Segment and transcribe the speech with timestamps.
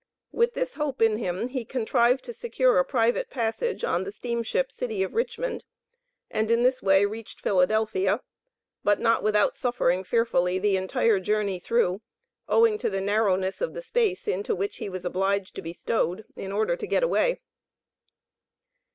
[0.31, 4.71] With this hope in him, he contrived to secure a private passage on the steamship
[4.71, 5.63] City of Richmond,
[6.31, 8.21] and in this way reached Philadelphia,
[8.83, 12.01] but not without suffering fearfully the entire journey through,
[12.49, 16.25] owing to the narrowness of the space into which he was obliged to be stowed
[16.35, 17.39] in order to get away.